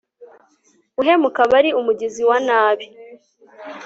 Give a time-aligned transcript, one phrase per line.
[1.01, 2.85] uhemuka aba ari umugizi wa nabi